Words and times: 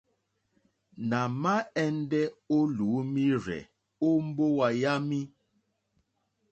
Nà 1.09 1.19
ma 1.41 1.55
ɛndɛ 1.83 2.21
o 2.55 2.57
lùumirzɛ̀ 2.75 3.61
o 4.05 4.07
mbowa 4.25 4.67
yami. 4.81 5.19